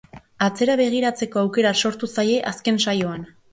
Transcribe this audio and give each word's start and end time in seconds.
Atzera 0.45 0.77
begiratzeko 0.81 1.41
aukera 1.43 1.75
sortu 1.83 2.11
zaie 2.17 2.43
azken 2.55 2.83
saioan. 2.89 3.33